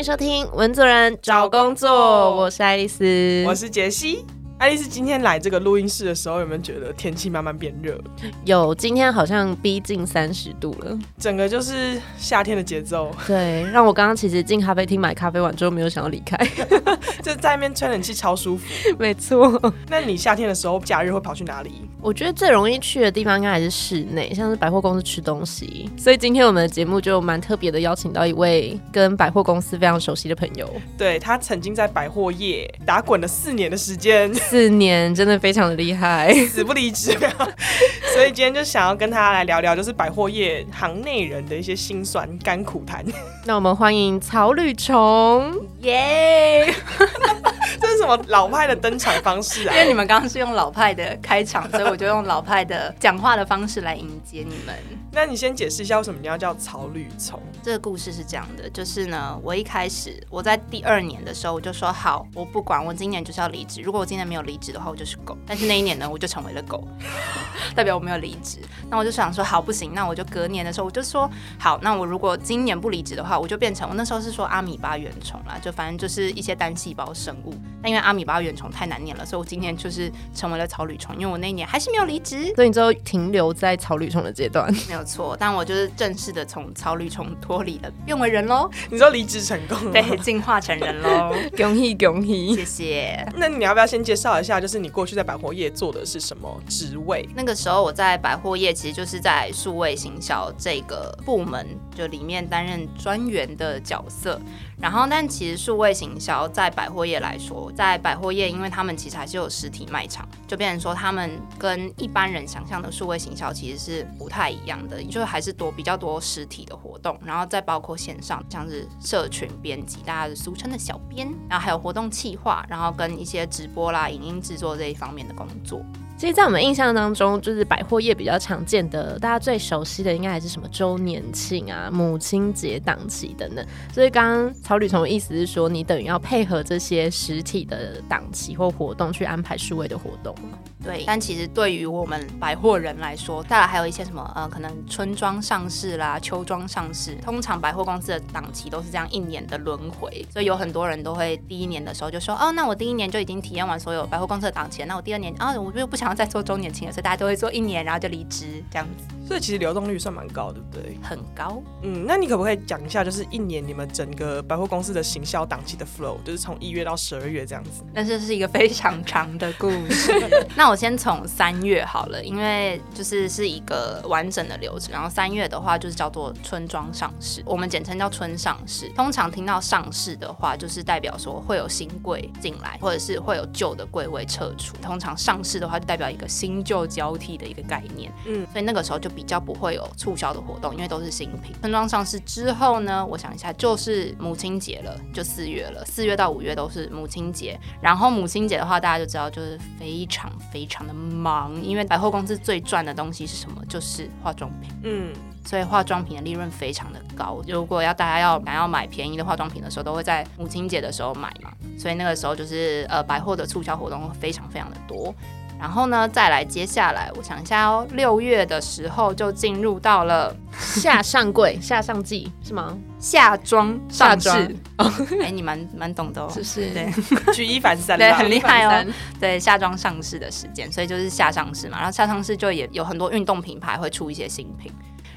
[0.00, 1.90] 欢迎收听《文主人找工作》，
[2.34, 4.24] 我是爱丽丝，我是杰西。
[4.60, 7.98] 爱丽丝今天来这个录音室的时候，有没有觉得天气慢慢变热？
[8.44, 13.10] 有，今天好像逼近三十度了，整个就是夏天的节奏。
[13.26, 16.36] 对，让我刚刚其实进咖啡厅买咖啡完之后，没有想要离开，
[17.24, 18.66] 就在那边吹冷气超舒服。
[18.98, 19.58] 没错。
[19.88, 21.88] 那你夏天的时候，假日会跑去哪里？
[22.02, 25.88] 我觉得最容易去的地方应该还是室内，像是百货公司吃东西。
[25.96, 30.70] 所以今天我们的节目就蛮特别的，邀请到一位跟百货公司非常熟悉的朋友。
[30.98, 34.30] 对他曾经在百货业打滚了四年的时间。
[34.50, 37.16] 四年真的非常的厉害，死不离职，
[38.12, 43.04] 所以今天就想要跟他来聊聊，就是百货业行内人的一些辛酸甘苦谈。
[43.44, 46.66] 那我们欢迎草履虫，耶！
[47.80, 49.72] 这是什么老派的登场方式啊？
[49.72, 54.74] 因为你们刚刚是用老派的开场，所以我就用老派的讲话的方式来迎接你们。
[55.12, 57.40] 那你先解释一下为什么你要叫草履虫？
[57.62, 63.80] 这个故事是这样的，就是呢，我一开始我在第二年的时候，我就说好，我不管，我今年就是要离职。
[63.82, 65.36] 如果我今年没有离职的话，我就是狗。
[65.44, 66.86] 但是那一年呢，我就成为了狗，
[67.74, 68.58] 代表我没有离职。
[68.88, 77.52] 那我就想说，好，不行，那我就隔年的时候，我就说好，那我如果今年不离职的话，我就变成我那时候是说阿米巴原虫啦，就反正就是一些单细胞生物。
[77.82, 84.72] 那因为阿米巴原虫太难念了，所以我今年就是成为了草履虫，因为我那一年还是没有离职，所以你之后停留在草履虫的阶段。
[84.88, 88.70] 没有错，但我就是正式的从草履虫脱离了，变为人喽。
[88.90, 93.32] 你说离职成功，对，进化成人喽， 恭喜恭喜，谢谢。
[93.36, 97.28] 那你要不要先介绍一下，就是你过去在百货业做的是什么职位？
[97.34, 104.40] 那个时候我在百货业，其实就是在数位行销这个部门，就里面担任专员的角色。
[104.80, 125.84] 然后，但其实数位行销在百货业来说，在百货业，因为他们其实还是有实体卖场，就变成说他们跟一般人想象的数位行销其实是不太一样的，就还是多比较多实体的活动，然后再包括线上，像是社群编辑，大家俗称的小编，然后还有活动企划，然后跟一些直播啦、影音制作这一方面的工作。
[126.20, 133.66] 其实，在我们印象当中，就是百货业比较常见的，大家最熟悉的应该还是什么周年庆啊、母亲节档期等等。
[133.90, 140.34] 所以，刚刚曹吕从的意思是说，你等于要配合这些实体的档期或活动去安排数位的活动
[140.82, 156.20] 对，但其实对于我们百货人来说，再来还有一些什么呃，可能春装上市啦、秋装上市，通常百货公司的档期都是这样一年的轮回，所以有很多人都会第一年的时候就说，哦，那我第一年就已经体验完所有百货公司的档期，那我第二年啊，我就不想要。
[156.20, 159.14] 再做周年庆了，所以大家都会做一年，然后就离职这样子。
[159.26, 160.98] 所以其实流动率算蛮高，对不对？
[161.02, 161.62] 很高。
[161.82, 167.82] 嗯，那你可不可以讲一下，就是一年你们整个百货公司的行销档期的 flow，就是从一月到十二月这样子？
[167.94, 170.12] 那这是一个非常长的故事。
[170.54, 174.92] 那我先从三月好了，因为就是是一个完整的流程。
[174.92, 178.88] 然后三月的话就是叫做春装上市，我们简称叫春上市。
[178.90, 184.76] 通常听到上市的话，就是代表说会有新柜进来，或者是会有旧的柜位撤出。
[184.76, 188.12] 通常上市的话，就代表一个新旧交替的一个概念。
[188.26, 191.52] 嗯，所以那个时候就比较不会有促销的活动，因为都是新品。
[191.62, 195.84] 春装上市之后呢，我想一下，就是母亲节了，就四月了。
[195.84, 197.58] 四月到五月都是母亲节。
[197.82, 203.64] 然后母亲节的话，大家就知道就是非常非常的忙，因为百货公司最赚的东西是什么？
[203.66, 204.70] 就是化妆品。
[204.84, 205.12] 嗯。
[205.42, 207.42] 所以化妆品的利润非常的高。
[207.48, 211.50] 如果要大家要想要买便宜的化妆品的时候，都会在母亲节的时候买嘛。
[211.78, 215.14] 所以那个时候就是呃百货的促销活动非常非常的多。
[215.60, 222.76] 然后呢，再来接下来，我想一下哦，六月的时候就进入到了夏上柜、 夏上季是吗？
[222.98, 224.56] 夏装上市，
[225.22, 226.90] 哎，你蛮蛮懂的哦，是是，对，
[227.34, 228.84] 举一反三，对，很厉害哦。
[229.20, 231.76] 对，夏装上市的时间，所以就是夏上市嘛。
[231.76, 234.72] 然后夏上市就也有很多运动品牌会出一些新品。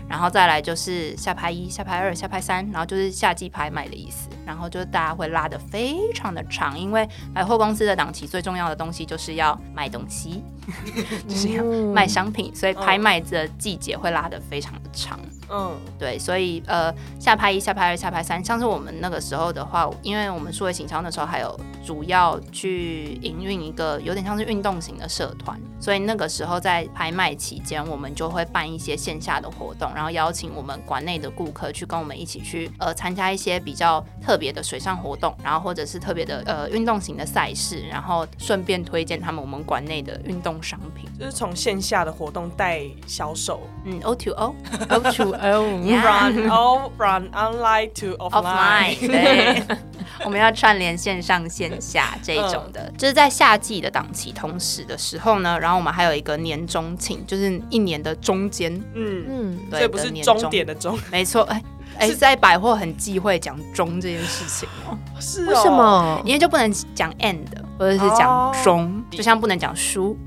[0.08, 4.30] 然后再来就是下拍一、下拍二、下拍三，然后就是夏季拍卖的意思。
[4.46, 10.44] 然后就是大家会拉的非常的长，因为百货公司的档期最重要的东西就是要卖东西，
[11.28, 11.64] 就是要
[11.94, 15.18] 卖商品，所以拍卖的季节会拉的非常的长。
[15.50, 48.96] 嗯，对，所以呃，下拍一、下拍二、下拍三，像是我们那个时候的话，因为我们数位行销那时候还有主要去营运一个有点像是运动型的社团，所以那个时候在拍卖期间，我们就会办一些线下的活动，然后邀请我们馆内的顾客去跟我们一起去呃参加一些比较特别的水上活动，然后或者是特别的呃运动型的赛事，然后顺便推荐他们我们馆内的运动商品，就是从线下的活动带销售，嗯，O to O，O to Run, oh, run online to offline。
[49.00, 49.64] 对，
[50.26, 58.74] 我们要串联线上线下这种的，就是在夏季的档期同时的时候呢，然后我们还有一个年终庆，就是一年的中间。
[58.94, 61.44] 嗯嗯，对，不是终点的终，没错。
[61.44, 61.62] 哎。
[62.00, 65.70] 哎、在百货很忌讳讲中这件事情哦、是为什？
[65.70, 66.20] 么？
[66.26, 67.46] 因为就不能讲 and
[67.84, 70.18] 或者是讲哦中，就像不能讲输，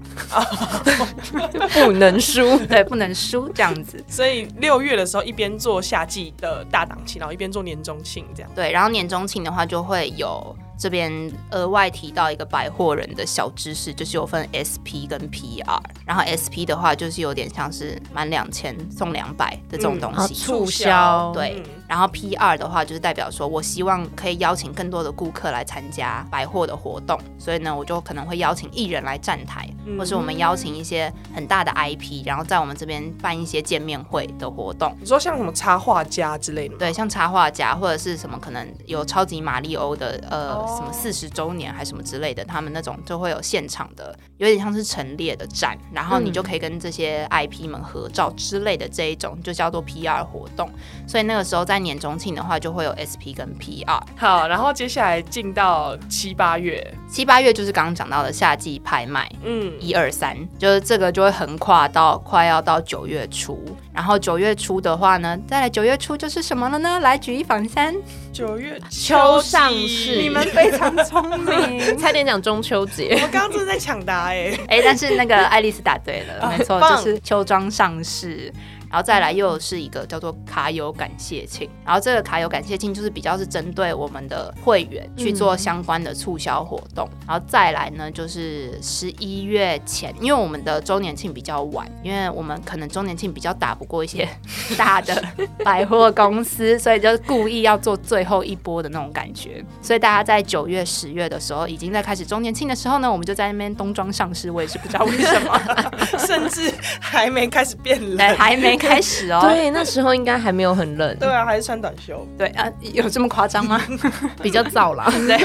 [1.72, 2.58] 不能输。
[2.68, 4.04] 对，不能输这样子。
[4.06, 8.50] 所以六月的时候一边做夏季的大档期，然后一边做年终庆，这样。
[8.54, 11.10] 对，然后年终庆的话就会有这边
[11.50, 20.34] 额外提到一个百货人的小知识，就是有分 SP 跟 PR，然后 SP 的话就是有点像是满两千送两百的这种东啊，西。
[20.34, 21.32] 促销。
[21.32, 34.92] 对嗯然后 PR 的话，就是代表说我希望可以邀请更多的顾客来参加百货的活动，所以呢，我就可能会邀请艺人来站台，嗯或是我们邀请一些很大的 IP，然后在我们这边办一些见面会的活动。
[34.98, 36.78] 你说像什么插画家之类的吗？
[36.80, 50.68] 对，像插画家或者是什么可能有超级马里欧的呃、哦什么四十周年还什么之类的，他们那种就会有现场的，有点像是陈列的展，然后你就可以跟这些 IP 们合照之类的这一种，就叫做 PR 活动。
[51.06, 54.00] 所以那个时候在年中庆的话，就会有 SP 跟 PR。
[54.16, 63.64] 好，然后接下来进到七八月，七八月就是刚刚讲到的夏季拍卖，嗯，一二三，就是这个就会横跨到快要到九月初，
[63.96, 67.00] 然后九月初的话呢，再来九月初就是什么了呢？
[67.00, 67.94] 来举一反三，
[68.30, 71.80] 九月秋上市你们非常聪明。
[71.98, 73.14] 差点讲中秋我节。
[73.22, 78.52] 我刚刚真的在抢答哎， 哎、但是那个爱丽丝答对了，啊没错，就是秋装上市。
[78.90, 94.28] 然后再来又是一个叫做卡友感谢庆，然后这个卡友感谢庆就是比较是针对我们的会员去做相关的促销活动，然后再来呢就是十一月前，因为我们的周年庆比较晚，因为我们可能周年庆比较打不过一些
[94.76, 95.22] 大的
[95.64, 105.60] 百货公司，所以就故意要做最后一波的那种感觉，所以大家在九月、十月的时候已经在开始周年庆的时候呢，我们就在那边冬装上市，我也是不知道为什么。
[106.18, 108.36] 甚至还没开始变，冷。
[108.36, 109.40] 还没开始哦。
[109.42, 112.26] 对，那时候应该还没有很冷，对啊，还是穿短袖。
[112.36, 113.80] 对啊，有这么夸张吗？
[114.42, 115.06] 比较早啦。
[115.26, 115.38] 对，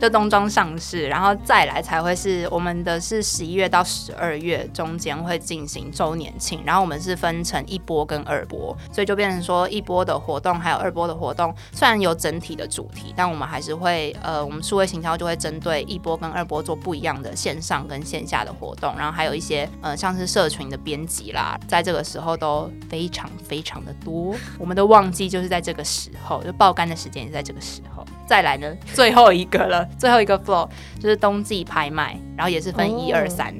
[0.00, 28.04] 就冬装上市，然后再来才会是我们的是十一月到十二月中间会进行周年庆，然后我们是分成一波跟二波，所以就变成说一波的活动还有二波的活动，虽然有整体的主题，但我们还是会呃，我们数位行销就会针对一波跟二波做不一样的线上跟线下的活动，然后还有一些呃像是社群的编辑啦，在这个时候都非常非常的多，我们的旺季就是在这个时候，就爆肝的时间也是在这个时候。
[28.26, 30.68] 再来呢，最后一个了，最后一个 flow
[31.00, 33.54] 就是冬季拍卖，然后也是分一二三，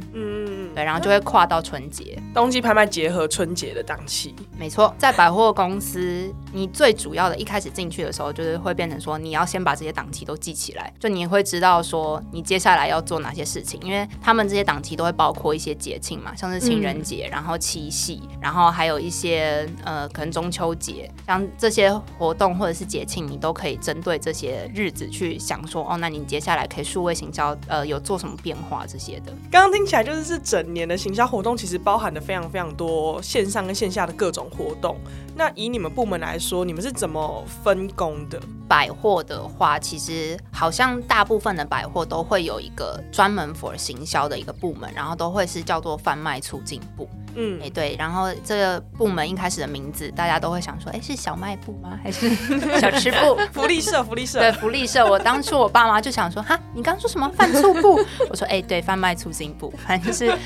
[0.76, 2.22] 对，然后就会跨到春节。
[2.34, 4.34] 冬季拍卖结合春节的档期。
[4.58, 29.32] 没错，在百货公司，你最主要的一开始进去的时候，就是会变成说，你要先把这些档期都记起来，就你会知道说你接下来要做哪些事情，因为他们这些档期都会包括一些节庆嘛，像是情人节，然后七夕，然后还有一些呃可能中秋节，像这些活动或者是节庆，你都可以针对这些日子去想说，哦，那你接下来可以数位行销呃有做什么变化这些的。
[29.50, 34.96] 刚刚听起来就是是整年的行销活动，其实包含了非常非常多线上跟线下的各种活动。
[35.34, 38.40] 那以你们部门来说，你们是怎么分工的？
[38.68, 47.08] 百货的话，其实好像大部分的百货都会有一个专门 for 行销的一个部门，然后都会是叫做贩卖促进部。
[47.36, 51.98] 嗯哎、，对，然后这个部门一开始的名字，大家都会想说，哎，是小卖部吗？
[52.02, 52.28] 还是
[52.80, 53.38] 小吃部？
[53.52, 55.06] 福利社，福利社对，，福利社。
[55.06, 58.00] 我当初我爸妈就想说，哈，你刚刚说什么贩促部？
[58.30, 60.36] 我说，哎、对，贩卖促进部，反正就是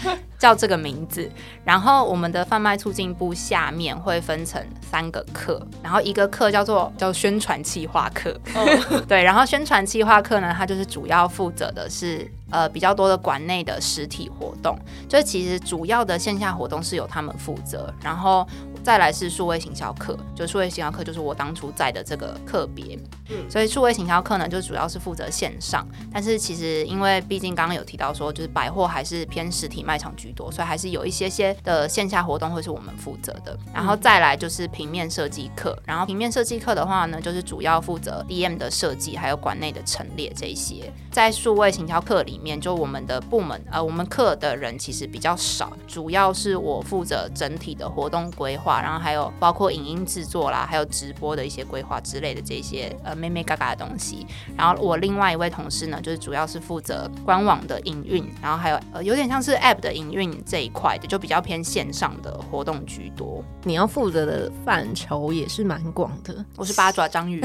[0.40, 1.30] 叫这个名字。
[1.62, 14.76] 然后我们的贩卖促进部下面会分成三个课，然后一个课叫做叫宣传企划课，嗯 对，然后宣传企划课呢，它就是主要负责的是呃比较多的馆内的实体活动，
[15.08, 18.44] 就是其实主要的线下活动是由他们负责，然后
[18.90, 23.48] 再来是数位行销课，就数位行销课就是我当初在的这个课别，嗯。
[23.48, 40.92] 所以数位行销课呢就主要是负责线上，但是其实因为毕竟刚刚有提到说，就是百货还是偏实体卖场居多，所以还是有一些些的线下活动会是我们负责的，然后再来就是平面设计课，然后平面设计课的话呢，就是主要负责 DM 的设计，还有馆内的陈列这一些。
[41.12, 54.26] 在数位行销课里面，就我们的部门呃，我们课的人其实比较少，主要是我负责整体的活动规划，然后还有包括影音制作啦，还有直播的一些规划之类的这些呃妹妹嘎嘎的东西。
[54.56, 63.42] 然后我另外一位同事呢，就是主要是负责官网的营运，然后还有呃有点像是 App 的营运这一块的，就比较偏线上的活动居多。
[63.64, 67.40] 你要负责的范畴也是蛮广的，我是八爪章鱼。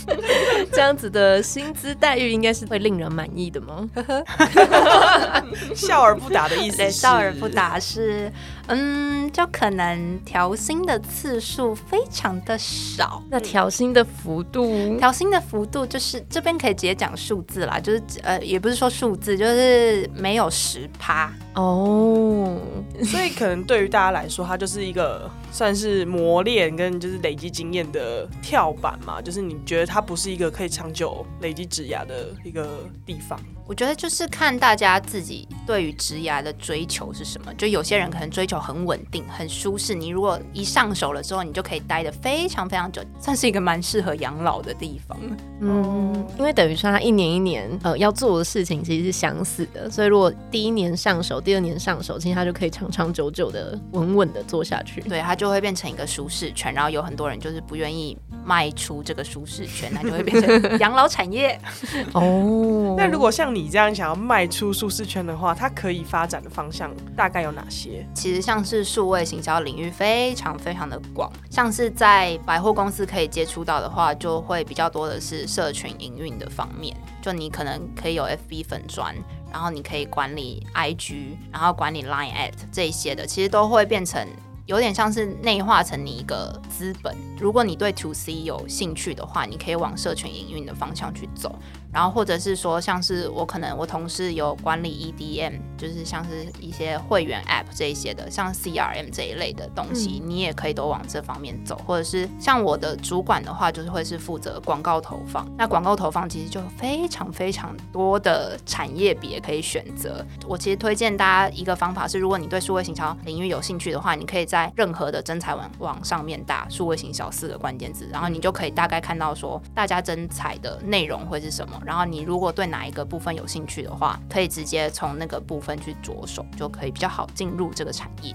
[0.72, 3.86] 这样子的薪资待遇应该是会令人满意的吗？
[5.76, 7.50] 笑而不答的意思笑而不。
[7.50, 8.32] 答是，
[8.72, 13.22] 嗯，就可能调薪的次数非常的少。
[13.28, 21.32] 那调薪的幅度，调薪的幅度就是这边可以直接讲数字啦，就是呃，也不是说数字，就是没有十趴。
[21.54, 22.56] 哦，
[23.02, 29.20] 所以可能对于大家来说，它就是一个算是磨练跟就是累积经验的跳板嘛。
[29.20, 32.68] 就是你觉得它不是一个可以长久累积职涯的一个
[33.04, 33.38] 地方。
[33.66, 37.54] 我觉得就是看大家自己对于职涯的追求是什么。
[37.54, 45.16] 就有些人可能追求很稳定、很舒适，你如果一上手了之后，你就可以待的非常非常久，算是一个蛮适合养老的地方。
[45.60, 55.00] 嗯，因为等于说他一年一年呃要做的事情其实是相似的，所以如果第一年上手，第二年上手，其实他就可以长长久久的稳稳的做下去。
[55.02, 61.58] 对，它就会变成一个舒适圈，然后有很多人就是不愿意迈出这个舒适圈， 那就会变成养老产业。
[62.12, 68.06] 哦， 那如果像你这样想要迈出舒适圈的话，它可以发展的方向大概有哪些？
[68.12, 79.14] 其实像是数位行销领域非常非常的广，像是在百货公司可以接触到的话，就会比较多的是社群营运的方面，就你可能可以有 FB 粉砖。
[79.52, 84.24] 然后你可以管理 IG，然后管理 Line at 这一些的，其实都会变成
[84.70, 87.12] 有点像是内化成你一个资本。
[87.36, 91.58] 如果你对 To C 有兴趣的话，你可以往社群营运的方向去走。
[91.92, 101.80] 然后或者是说，像是我可能我同事有管理 EDM，就是像是一些会员 App 这一些的，像 CRM 这一类的东西，你也可以都往这方面走。
[101.86, 105.46] 或者是像我的主管的话，就是会是负责广告投放。
[105.58, 110.24] 那广告投放其实就非常非常多的产业别可以选择。
[110.46, 121.79] 我其实推荐大家一个方法是，如果你对数位行销领域有兴趣的话，你可以在任何的征才网网上面打数位行销四个关键字，然后你就可以大概看到说大家征才的内容会是什么。
[121.84, 128.34] 然后你如果对哪一个部分有兴趣的话，可以直接从那个部分去着手，就可以比较好进入这个产业。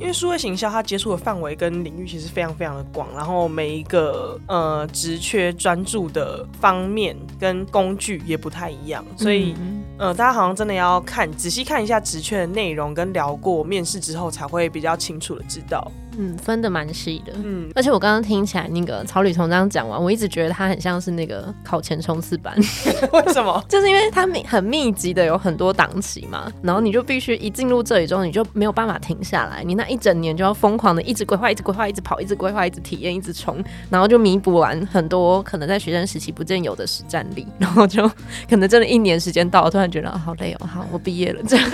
[0.00, 9.54] 因为数位行销它接触的范围跟领域其实非常非常的广，然后每一个呃职缺专注的方面跟工具也不太一样，所以
[9.98, 15.90] 呃大家好像真的要看仔细看一下职缺的内容，跟聊过面试之后才会比较清楚的知道。
[16.18, 17.32] 嗯，分的蛮细的。
[17.42, 22.54] 嗯，而且我刚刚听起来那个草履虫这样讲完，我一直觉得他很像是那个考前冲刺班。
[23.12, 23.62] 为什么？
[23.68, 38.08] 就是因为他密很密集的有很多档期嘛，然后你就必须一进入这里之后，你就没有办法停下来，你那一整年就要疯狂的一直规划，一直规划，一直跑，一直规划，一直体验，一直冲，然后就弥补完很多可能在学生时期不见有的实战力，然后就
[38.48, 41.70] 可能真的一年时间到了，突然觉得啊好累哦，好我毕业了这样。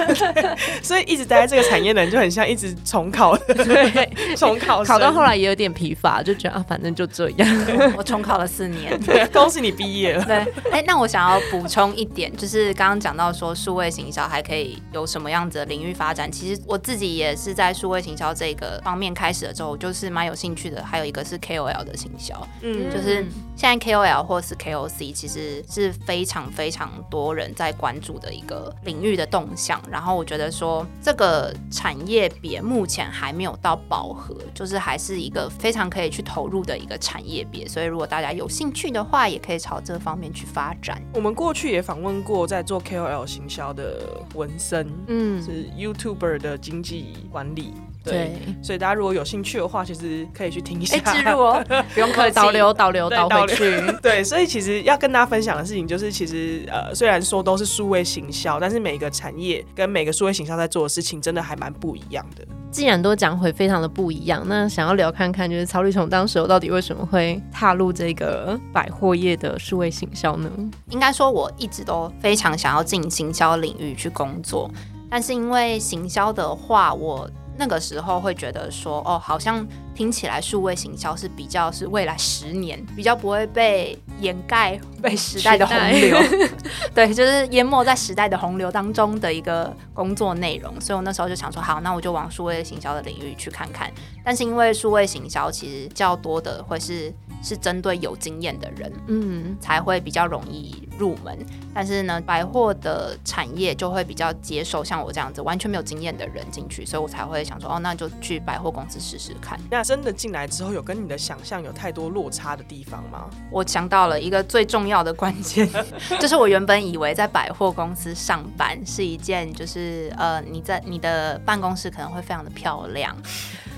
[0.83, 7.67] 所以一直待在这个产业的人就很像一直重考，对， 重考考到后来也有点疲乏，就觉得啊反正就这样。
[7.97, 8.99] 我重考了四年，
[9.33, 10.25] 恭喜你毕业了。
[10.25, 10.37] 对，
[10.71, 20.83] 哎，那我想要补充一点，就是刚刚讲到说数位行销还可以有什么样子的领域发展，其实我自己也是在数位行销这个方面开始了之后，就是蛮有兴趣的。
[20.85, 23.25] 还有一个是 KOL 的行销，嗯，就是
[23.57, 29.81] 现在 KOL 或是 KOC 其实是非常非常多人在关注的一个领域的动向。
[29.91, 34.22] 然后我觉得说这个产业别目前还没有到饱和，
[34.55, 37.67] 就是还是一个非常可以去投入的一个产业别。
[37.67, 41.01] 所以如果大家有兴趣的话，也可以朝这方面去发展。
[41.15, 47.75] 我们过去也访问过在做 KOL 行销的文森，嗯，是 YouTuber 的经济管理。
[48.05, 50.99] 对，所以大家如果有兴趣的话，其实可以去听一下。
[50.99, 51.65] 记录哦，
[51.95, 53.81] 不用客气， 导流导流导回去。
[54.03, 62.45] 对，所以其实要跟大家分享的事情就是，其实呃，虽然说都是数位行销，但是每个产业跟每个数位行销在做的事情，真的还蛮不一样的。
[62.73, 70.51] 既然都讲回非常的不一样，那想要聊看看，就是曹立雄当时到底为什么会踏入这个百货业的数位行销呢？
[70.89, 74.71] 应该说，我一直都非常想要进行销领域去工作，
[75.11, 86.17] 但是因为行销的话，我那个时候会觉得说，哦，好像听起来数位行销是比较是未来十年比较不会被掩盖被时代的洪流，
[86.95, 90.81] 对，就是淹没在时代的洪流当中的一个工作内容。
[90.81, 93.93] 所以我那时候就想说，好，那我就往数位行销的领域去看看。
[94.25, 101.37] 但是因为数位行销其实较多的会是是针对有经验的人，嗯，才会比较容易入门。
[101.75, 109.59] 但是呢，百货的产业就会比较接受像我这样子完全没有经验的人进去，所以我才会想说，哦，那就去百货公司试试看。
[109.69, 113.29] 那真的进来之后，有跟你的想象有太多落差的地方吗？
[113.51, 115.69] 我想到了一个最重要的关键，
[116.21, 123.17] 就是我原本以为在百货公司上班是一件，就是呃，你在你的办公室可能会非常的漂亮。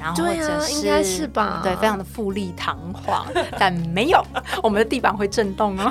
[0.05, 3.25] 然后或者应该是吧，对，非常的富丽堂皇，
[3.59, 4.23] 但没有，
[4.63, 5.91] 我们的地板会震动哦，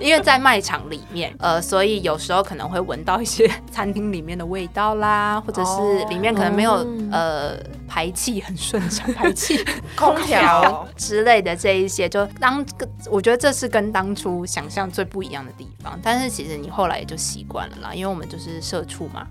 [0.00, 7.56] 因 因为在卖场里面，呃，所以有时候可能会闻到一些 餐厅里面的味道啦，或者是里面可能没有、哦呃
[7.86, 9.62] 排气很顺畅，排气
[9.94, 12.64] 空调之类的这一些，就当
[13.08, 15.96] 我觉得这是跟当初想象最不一样的地方。
[16.02, 19.24] 但是其实你后来也就习惯了啦，因为我们就是社畜嘛。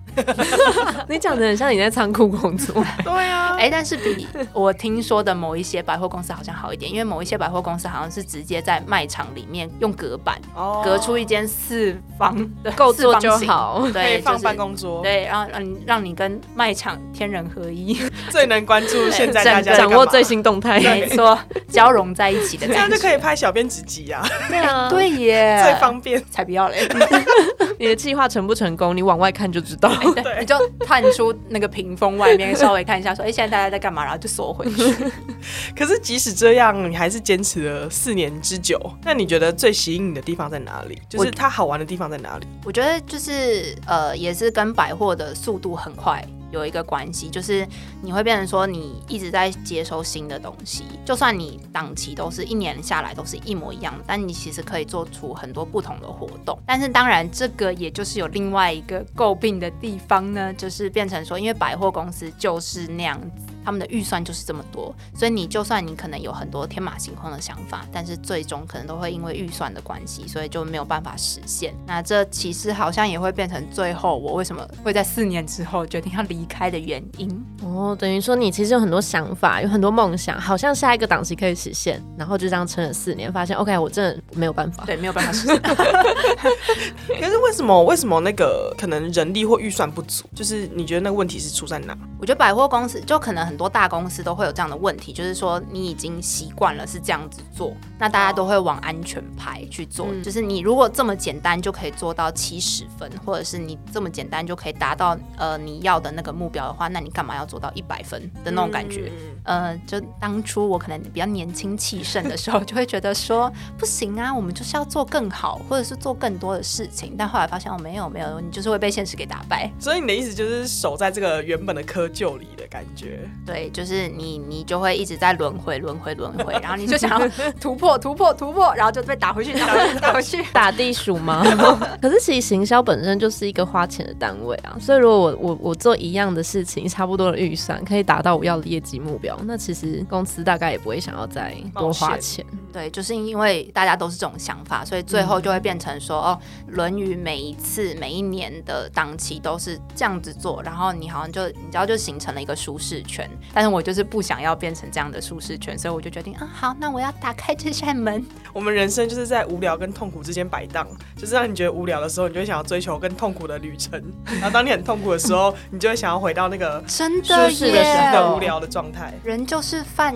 [1.09, 2.81] 你讲的很像你在仓库工作。
[3.03, 10.83] 对啊，哎、但是比我听说的某一些百货公司好像好一点，因为某一些百货公司好像是直接在卖场里面用隔板、哦。
[10.85, 17.99] 隔出一间四方的够做就好可以对，放办公桌，对，然后让你让你跟卖场天人合一，
[18.29, 20.79] 最能关注现在大家在掌握最新动态。
[20.79, 21.35] 没错，
[21.67, 22.87] 交融在一起的这样。
[22.87, 26.23] 就可以拍小编直集啊，对啊，对耶，最方便。
[26.29, 26.87] 才不要嘞！
[27.79, 29.91] 你的计划成不成功，你往外看就知道。
[30.15, 34.03] 对，你就探出那个屏风外面，稍微看一下，说，哎、现在大家在干嘛？
[34.03, 34.95] 然后就缩回去。
[35.75, 38.79] 可是即使这样，你还是坚持了四年之久。
[39.03, 41.01] 那你觉得最吸引你的地方在哪里？
[41.09, 42.47] 就是它好玩的地方在哪里？
[42.63, 47.67] 我觉得就是呃，也是跟百货的速度很快有一个关系，就是
[48.01, 56.57] 你会变成说你一直在接收新的东西，就算你档期都是一年下来都是一模一样，但你其实可以做出很多不同的活动。
[56.65, 63.53] 但是当然，这个也就是有另外一个诟病的地方呢，就是变成说，因为百货公司就是那样子。
[63.63, 71.73] 他们的预算就是这么多，所以你就算你可能有很多天马行空的想法，但是最终可能都会因为预算的关系，所以就没有办法实现。
[71.85, 77.45] 那这其实好像也会变成最后我为什么会在四年之后决定要离开的原因。
[77.61, 84.83] 哦，等于说你其实有很多想法，有很多梦想，好像下一个档期可以实现，然后就这样撑了四年，发现 OK，我真的没有办法。
[84.85, 85.59] 对，没有办法实现。
[85.61, 87.83] 可是为什么？
[87.83, 90.25] 为什么那个可能人力或预算不足？
[90.35, 91.97] 就是你觉得那个问题是出在哪？
[92.19, 100.07] 我觉得百货公司就可能很多大公司都会有这样的问题，就是说你已经习惯了是这样子做，那大家都会往安全牌去做。
[100.09, 109.11] 嗯就是你如果这么简单就可以做到七十分，或者是你这么简单就可以达到呃你要的那个目标的话，那你干嘛要做到一百分的那种感觉？
[109.15, 117.15] 嗯呃，就当初我可能比较年轻气盛的时候，就会觉得说不行啊，我们就是要做更好，或者是做更多的事情。
[117.17, 119.69] 但后来发现哦，没有没有，你就是会被现实给打败。
[119.79, 123.19] 所以你的意思就是守在这个原本的窠臼里的感觉。
[123.45, 127.29] 对，就是你你就会一直在轮回轮回轮回， 然后你就想要
[127.59, 130.43] 突破突破突破，然后就被打回去打回去打回去。
[130.53, 131.43] 打地鼠吗？
[132.01, 142.45] 可是其实行销本身就是一个花钱的单位啊，所以如果我我我做一样的事情，差不多的预算可以达到我要的业绩目标，那其实公司大概也不会想要再多花钱。
[142.71, 146.39] 对，就是因为大家都是这种想法，所以最后就会变成说，哦，
[146.75, 153.29] 《论语》每一次每一年的档期都是这样子做，然后你好像就你知道就形成了一个舒适圈。
[153.53, 158.25] 但是我就是不想要变成这样的舒适圈，所以我就决定啊，好，那我要打开这扇门。
[158.51, 169.13] 我们人生就是在无聊跟痛苦之间摆荡，就是让你觉得无聊的时候，你就会想要追求更痛苦的旅程；然后当你很痛苦的时候，你就会想要回到那个真舒的适的时耶无聊的状态。
[169.23, 170.13] 人就是犯，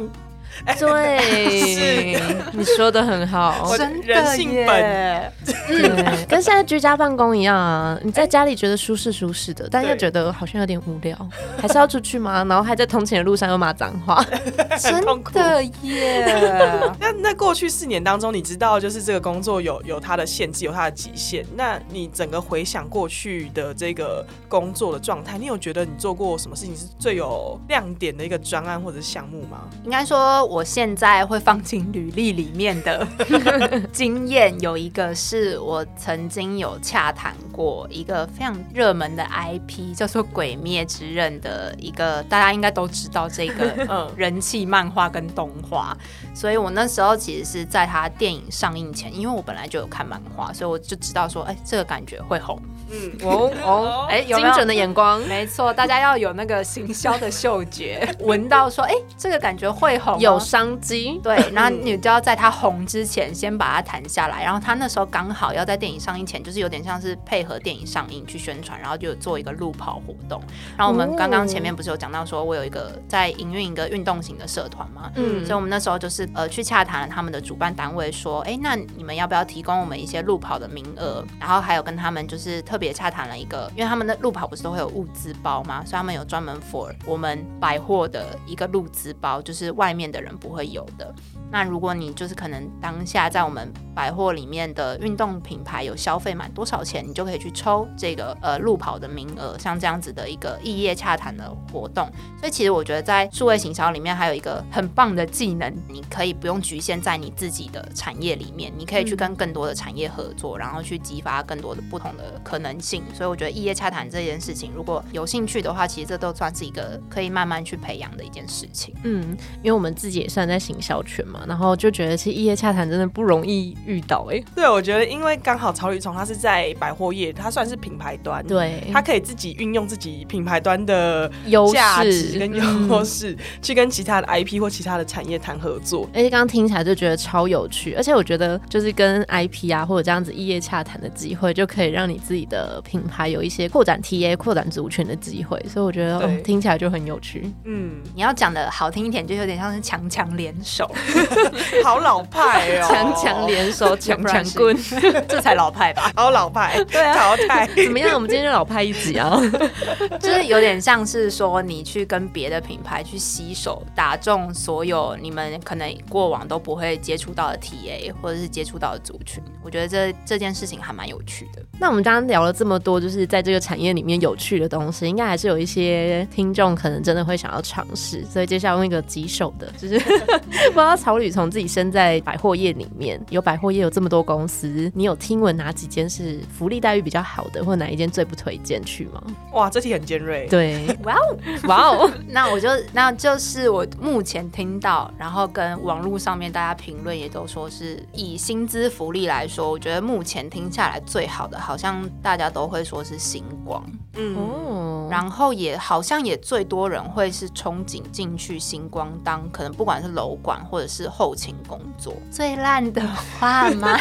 [0.80, 2.20] 对，
[2.54, 3.78] 你说的很好我。
[3.78, 11.16] 真的人性耶本对，跟现在居家办公一样啊，你在家里觉得舒适舒适的，但又觉得好像有点无聊，
[11.62, 12.44] 还是要出去吗？
[12.50, 14.26] 然后还在通勤的路上又骂脏话。
[14.80, 16.26] 真痛苦的耶。
[17.00, 21.46] 那那过去四年当中，你知道就是这个工作有有它的限制，有它的极限。
[21.56, 29.62] 那你整个回想过去的这个工作的状态，你有觉得你做过什么事情是最有亮点的一个专案或者是项目吗？
[29.84, 33.08] 应该说，我现在会放进履历里面的
[33.94, 45.96] 经验有一个是我曾经有洽谈过一个非常热门的 IP，叫做《鬼灭之刃》的一个，大家应该都知道这个 嗯，人气漫画跟动画，
[46.34, 52.62] 所以我那时候其实是在它电影上映前，因为我本来就有看漫画，所以我就知道说，哎、这个感觉会红。
[52.90, 61.20] 嗯，哦 哦，哎、有精准的眼光，没错，大家要有那个行销的嗅觉，闻到说，哎、这个感觉会红哦，有商机。
[61.24, 70.42] 对， 然后你就要在它红之前先把它谈下来，然后他那时候刚好要在电影上映前，就是有点像是配合电影上映去宣传，然后就做一个路跑活动。
[70.78, 81.24] 然后我们刚刚前面不是有讲到说，我有一个在营运一个运动型的社团嘛，嗯所以我们那时候就是呃去洽谈了他们的主办单位，说，哎，那你们要不要提供我们一些路跑的名额？
[81.40, 85.84] 然后还有跟他们就是特别洽谈了一个，因为他们的路跑不是都会有物资包吗？
[85.86, 91.14] 所以他们有专门 for 我们百货的一个路资包，就是外面的人不会有的。
[91.50, 102.10] 那如果你就是可能当下在我们百货里面的运动品牌有消费满多少钱，你就可以去抽这个呃路跑的名额，像这样子的一个异业洽谈的活动。
[102.40, 113.04] 所以其实我觉得在数位行销里面还有一个很棒的技能，你可以不用局限在你自己的产业里面，你可以去跟更多的产业合作，然后去激发更多的不同的可能性。
[113.14, 118.94] 所以我觉得异业洽谈这件事情，如果有兴趣的话，其实这都算是一个可以慢慢去培养的一件事情。
[119.04, 124.42] 嗯，因为我们自己也算在行销圈嘛，然后就觉得其实异业洽谈真的不容易遇到哎。
[124.56, 136.10] 对，我觉得因为刚好曹宇聪他是在百货业，他算是品牌端，对，他可以自己运用自己品牌端的优势跟优势，去跟其他的 IP 或其他的产业谈合作。
[136.14, 145.58] 而且刚刚听起来就觉得超有趣，而且我觉得就是跟 IP 啊或者这样子异业洽谈的机会，就可以让你自己的品牌有一些扩展 TA、扩展族群的机会。
[145.68, 147.52] 所以我觉得听起来就很有趣。
[147.66, 150.90] 嗯，你要讲的好听一点，就有点像是强强强联手，
[151.84, 154.78] 好老派哦，强强联手，强强棍，
[155.28, 156.12] 这才老派吧？
[156.16, 158.14] 好老派，对啊，淘汰怎么样？
[158.14, 159.40] 我们今天就老派一集啊，
[160.22, 169.42] 就是有点像是说你去跟别的品牌去携手，打中所有你们可能过往都不会接触到的 TA，或者是接触到的族群。
[169.64, 171.62] 我觉得这这件事情还蛮有趣的。
[171.80, 178.24] 那我们刚刚聊了这么多，就是在这个产业里面有趣的东西，应该还是有一些听众可能真的会想要尝试。
[178.26, 179.87] 所以接下来问一个棘手的，就是
[180.68, 189.22] 不知道草履虫自己身在百货业里面，有百货业有这么多公司，你有听闻哪几间是福利待遇比较好的，或哪一间最不推荐去吗？
[189.54, 190.48] 哇，这题很尖锐。
[190.50, 201.58] 对， 哇哦，哇哦， 那我就那就是我目前听到，然后跟网络上面大家评论也都说是以薪资福利来说，我觉得目前听下来最好的。
[201.60, 212.14] 好像大家都会说是星光，嗯哦，然后也好像也最多人会是憧憬进去星光当，可能不管是楼管或者是后勤工作。
[212.32, 213.02] 最烂的
[213.40, 213.96] 话吗？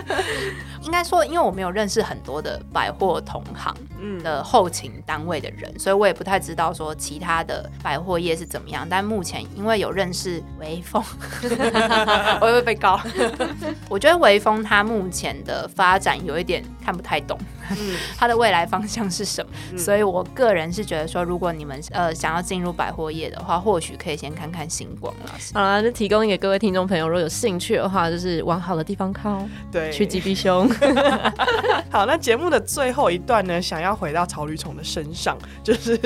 [0.82, 3.74] 应该说，因为我没有认识很多的百货同行
[4.22, 8.86] 的后勤单位的人，所以我也不太知道说其他的百货业是怎么样。
[8.88, 11.02] 但目前因为有认识微风，
[11.42, 13.00] 我会不会被告？
[13.88, 17.38] 我觉得微风它目前的发展有一点看不太懂，
[18.18, 19.78] 它的未来方向是什么？
[19.78, 25.32] 所以我个人是觉得说，如果你们呃想要进入百货业的话，或许可以先看看星光了。
[25.54, 30.68] 好了，就提供给各位听众朋友，如果有兴趣的话，就是往好的地方靠，对，去吉比兄。
[31.90, 35.98] 好，那节目的最后一段呢，想要回到草履虫的身上，就是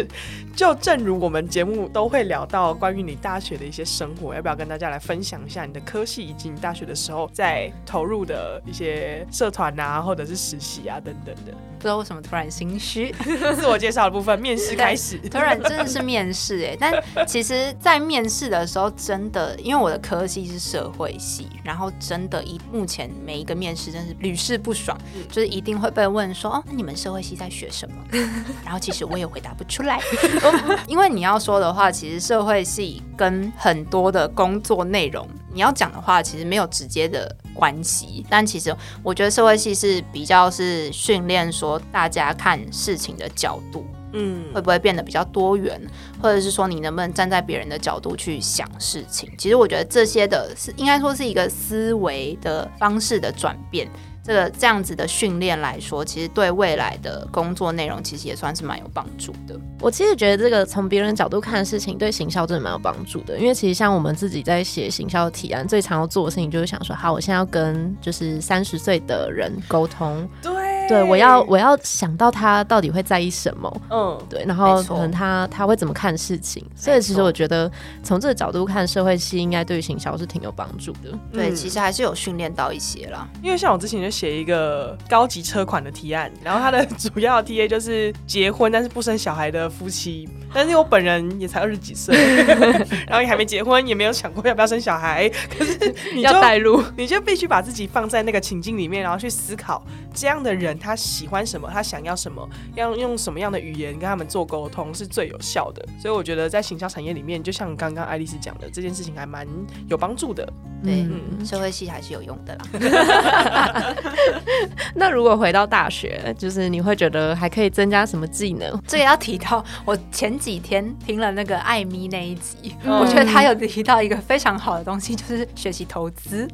[0.55, 11.53] 就正如我们节目都会聊到关于你大学的一些生活，要不要跟大家来分享一下你的科系以及你大学的时候在投入的一些社团啊，或者是实习啊等等的。
[11.77, 13.15] 不知道为什么突然心虚，
[13.55, 24.97] 自我介绍的部分，面试开始，突然真的是面试哎，但其实，在面试的时候，真的因为我的科系是社会系，然后真的，以目前每一个面试，真是屡试不爽，
[25.31, 27.97] 就是一定会被问说，哦，那你们社会系在学什么？
[28.65, 30.01] 然后其实我也回答不出来，
[30.87, 35.27] 因为你要说的话，其实社会系跟很多的工作内容。
[35.53, 45.81] 你要讲的话，其实没有直接的关系，但其实我觉得社会系是比较是训练说大家看事情的角度，嗯，会不会变得比较多元，
[46.21, 49.33] 或者是说你能不能站在别人的角度去想事情？
[49.39, 53.89] 其实我觉得这些的是应该说是一个思维的方式的转变。
[54.27, 59.57] 这个这样子的训练来说，其实对未来的工作内容其实也算是蛮有帮助的。
[59.81, 63.39] 我其实觉得这个从别人角度看事情，对行销真的蛮有帮助的。
[63.39, 70.29] 因为其实像我们自己在写行销的提案，最常要做的事情就是想说，好，我现在要跟就是三十岁的人沟通。
[70.43, 70.56] 对。
[70.89, 77.71] 对，我要我要想到他到底会在意什么，嗯，对，然后可能他他会怎么看事情，所以其实我觉得
[78.03, 81.13] 从这个角度看，社会系应该对于行销是挺有帮助的。
[81.33, 83.27] 对，其实还是有训练到一些啦。
[83.43, 92.17] 因为像我之前就写一个高级车款的提案，然后它的主要 T A 就是结婚但是不生小孩的夫妻，但是我本人也才二十几岁，
[93.09, 100.76] 然后也还没结婚，也没有想过要不要生小孩， 可是你要带路，你就必须把自己放在那个情境里面，然后去思考这样的人。
[100.79, 101.69] 他喜欢什么？
[101.71, 102.49] 他想要什么？
[102.75, 105.87] 要用什么样的语言跟他们做沟通是最有效的？
[106.01, 109.47] 所以我觉得在行销产业里面，就像刚刚爱丽丝讲的，这件事情还蛮
[109.89, 110.47] 有帮助的。
[110.85, 111.07] 对，
[111.45, 113.95] 社会系还是有用的啦。
[114.95, 118.81] 那如果回到大学，就是你会觉得还可以增加什么技能？
[118.87, 126.49] 这个要提到，我前几天听了那个艾米那一集，我觉得他有提到一个非常好的东西，就是学习投资。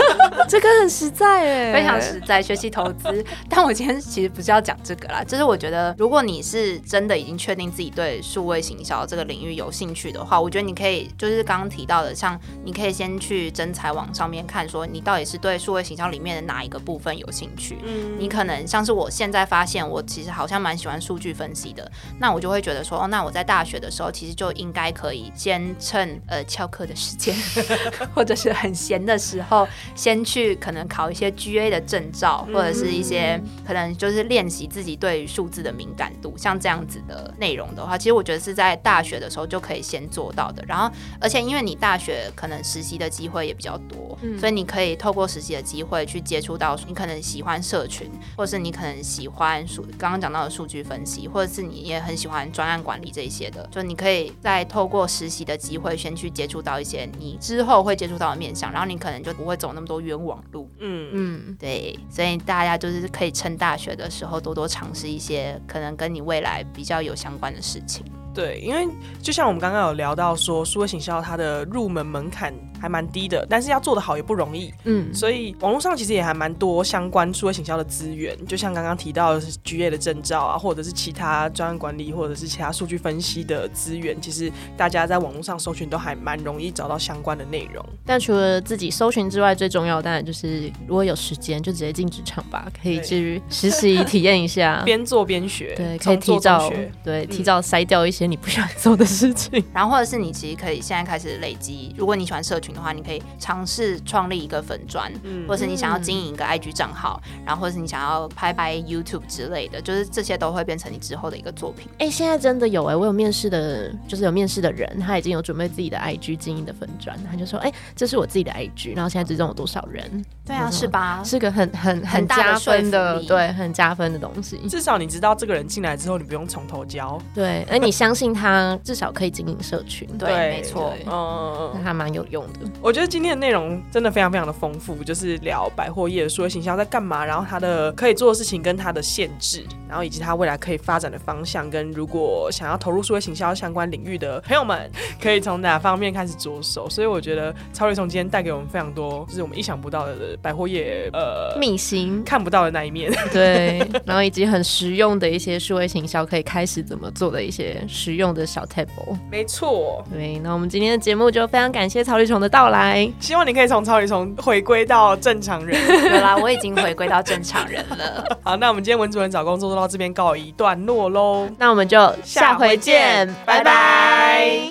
[0.48, 3.24] 这个很实在哎，非常实在，学习投资。
[3.48, 17.78] 但我今天其实不是要讲这个啦，就是我觉得，如果你是真的已经确定自己对数位行销这个领域有兴趣的话，我觉得你可以就是刚刚提到的，像你可以先去真才网上面看，说你到底是对数位行销里面的哪一个部分有兴趣。
[17.82, 27.34] 嗯，你可能像是我现在发现，我其实好像蛮喜欢数据分析的，那我就会觉得说，哦，那我在大学的时候，其实就应该可以先趁呃翘课的时间，
[28.14, 40.64] 或者是很闲的时候，先去可能考一些 GA 的证照，或者是一些可能就是练习自己对于数字的敏感度，像这样子的内容的话，其实我觉得是在大学的时候就可以先做到的。
[40.66, 60.68] 然后，而且因为你大学可能实习的机会也比较多，所以你可以透过实习的机会去接触到你可能喜欢社群，或者是你可能喜欢数刚刚讲到的数据分析，或者是你也很喜欢专案管理这一些的，就你可以再透过实习的机会先去接触到一些你之后会接触到的面向，然后你可能就不会走那么多冤枉路。
[60.78, 68.04] 嗯嗯，对，所以大家就是可以趁大学的时候多多尝试一些可能跟你未来比较有相关的事情。
[68.34, 68.86] 对，因为
[69.22, 72.52] 就像我们刚刚有聊到说，数位行销它的入门门槛。
[72.80, 74.70] 还蛮低的，但是要做的好也不容易。
[74.84, 87.82] 嗯，所以网络上其实也还蛮多相关数位行销的资源，就像刚刚提到的是 GA 的证照啊，或者是其他专案管理，或者是其他数据分析的资源，其实大家在网络上搜寻都还蛮容易找到相关的内容。
[88.04, 95.72] 但除了自己搜寻之外，最重要当然就是如果有时间就直接进职场吧，可以去实习体验一下， 边做边学。
[95.74, 96.70] 对，可以提早
[97.02, 99.64] 对提早筛掉一些你不喜欢做的事情。
[99.72, 102.74] 然后或者是你其实可以现在开始累积，如果你喜欢社群。
[102.74, 111.88] 的话，你可以尝试创立一个粉砖，嗯或者是你想要经营一个 IG 账号，然后或者是你想要拍拍 YouTube 之类的，就是这些都会变成你之后的一个作品。
[111.98, 120.24] 哎，现在真的有哎，我有面试的，就是有面试的人，他已经有准备自己的 IG 经营的粉砖，他就说，哎，这是我自己的 IG，然后现在追踪有多少人？
[120.44, 121.22] 对啊，是吧？
[121.24, 124.58] 是个很很很加分的，对，很加分的东西。
[124.68, 127.20] 至少你知道这个人进来之后，你不用从头教。
[127.32, 130.06] 对，而你相信他至少可以经营社群。
[130.18, 132.60] 对，没错，嗯，那还蛮有用的。
[132.80, 146.88] 我觉得今天的内容真的非常非常的丰富，就是聊百货业的数位行销在干嘛，然后它的可以做的事情跟它的限制，然后以及它未来可以发展的方向，跟如果想要投入数位行销相关领域的朋友们，可以从哪方面开始着手。
[146.88, 153.12] 所以我觉得超瑞从今天带给我们非常多，就是我们意想不到的百货业呃 秘辛，看不到的那一面。
[153.32, 159.16] 对，然后以及很实用的一些数位行销可以开始怎么做的一些实用的小 table。
[159.30, 163.10] 没错，对，那我们今天的节目就非常感谢曹立虫的到来。
[163.18, 165.78] 希望你可以从曹立虫回归到正常人。
[166.12, 168.38] 有啦，我已经回归到正常人了。
[168.44, 171.48] 好，那我们今天文主任找工作就到这边告一段落喽。
[171.58, 174.63] 那我们就下回见，拜拜。